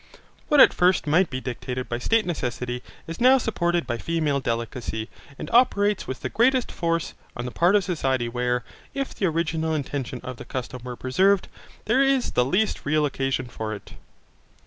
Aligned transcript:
What 0.47 0.59
at 0.59 0.73
first 0.73 1.05
might 1.05 1.29
be 1.29 1.39
dictated 1.39 1.87
by 1.87 1.99
state 1.99 2.25
necessity 2.25 2.81
is 3.05 3.21
now 3.21 3.37
supported 3.37 3.85
by 3.85 3.99
female 3.99 4.39
delicacy, 4.39 5.11
and 5.37 5.47
operates 5.51 6.07
with 6.07 6.21
the 6.21 6.29
greatest 6.29 6.71
force 6.71 7.13
on 7.37 7.45
that 7.45 7.51
part 7.51 7.75
of 7.75 7.83
society 7.83 8.27
where, 8.27 8.63
if 8.95 9.13
the 9.13 9.27
original 9.27 9.75
intention 9.75 10.19
of 10.23 10.37
the 10.37 10.43
custom 10.43 10.81
were 10.83 10.95
preserved, 10.95 11.49
there 11.85 12.01
is 12.01 12.31
the 12.31 12.43
least 12.45 12.83
real 12.83 13.05
occasion 13.05 13.45
for 13.45 13.75
it. 13.75 13.93